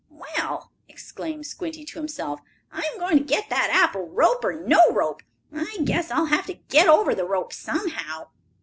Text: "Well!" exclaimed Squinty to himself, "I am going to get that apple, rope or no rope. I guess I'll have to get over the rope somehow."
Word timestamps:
"Well!" 0.09 0.71
exclaimed 0.89 1.45
Squinty 1.45 1.85
to 1.85 1.99
himself, 1.99 2.39
"I 2.71 2.81
am 2.91 2.99
going 2.99 3.19
to 3.19 3.23
get 3.23 3.49
that 3.51 3.69
apple, 3.71 4.07
rope 4.07 4.43
or 4.43 4.51
no 4.65 4.81
rope. 4.91 5.21
I 5.53 5.77
guess 5.83 6.09
I'll 6.09 6.25
have 6.25 6.47
to 6.47 6.55
get 6.55 6.87
over 6.87 7.13
the 7.13 7.25
rope 7.27 7.53
somehow." 7.53 8.29